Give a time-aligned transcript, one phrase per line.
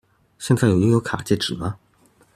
[0.39, 1.77] 現在有悠遊卡戒指嗎？